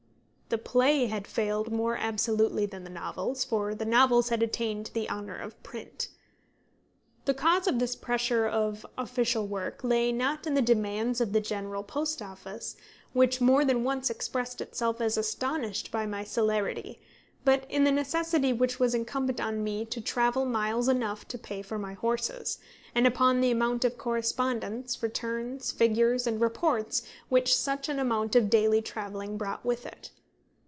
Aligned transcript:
The 0.53 0.57
play 0.57 1.05
had 1.05 1.27
failed 1.27 1.71
more 1.71 1.95
absolutely 1.95 2.65
than 2.65 2.83
the 2.83 2.89
novels, 2.89 3.45
for 3.45 3.73
the 3.73 3.85
novels 3.85 4.27
had 4.27 4.43
attained 4.43 4.91
the 4.93 5.09
honour 5.09 5.37
of 5.39 5.63
print. 5.63 6.09
The 7.23 7.33
cause 7.33 7.67
of 7.67 7.79
this 7.79 7.95
pressure 7.95 8.45
of 8.47 8.85
official 8.97 9.47
work 9.47 9.81
lay, 9.81 10.11
not 10.11 10.45
in 10.45 10.53
the 10.53 10.61
demands 10.61 11.21
of 11.21 11.31
the 11.31 11.39
General 11.39 11.83
Post 11.83 12.21
Office, 12.21 12.75
which 13.13 13.39
more 13.39 13.63
than 13.63 13.85
once 13.85 14.09
expressed 14.09 14.59
itself 14.59 14.99
as 14.99 15.15
astonished 15.17 15.89
by 15.89 16.05
my 16.05 16.25
celerity, 16.25 16.99
but 17.45 17.65
in 17.69 17.85
the 17.85 17.89
necessity 17.93 18.51
which 18.51 18.77
was 18.77 18.93
incumbent 18.93 19.39
on 19.39 19.63
me 19.63 19.85
to 19.85 20.01
travel 20.01 20.43
miles 20.43 20.89
enough 20.89 21.25
to 21.29 21.37
pay 21.37 21.61
for 21.61 21.79
my 21.79 21.93
horses, 21.93 22.59
and 22.93 23.07
upon 23.07 23.39
the 23.39 23.51
amount 23.51 23.85
of 23.85 23.97
correspondence, 23.97 25.01
returns, 25.01 25.71
figures, 25.71 26.27
and 26.27 26.41
reports 26.41 27.03
which 27.29 27.55
such 27.55 27.87
an 27.87 27.99
amount 27.99 28.35
of 28.35 28.49
daily 28.49 28.81
travelling 28.81 29.37
brought 29.37 29.63
with 29.63 29.85
it. 29.85 30.11